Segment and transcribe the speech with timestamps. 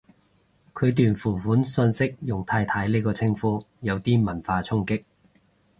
[0.73, 5.03] 佢段付款訊息用太太呢個稱呼，有啲文化衝擊